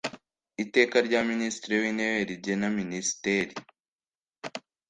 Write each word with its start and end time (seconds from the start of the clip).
Iteka 0.63 0.97
rya 1.07 1.19
Minisitiri 1.29 1.75
wintebe 1.81 2.17
rigena 2.29 2.67
Minisiteri 2.79 3.53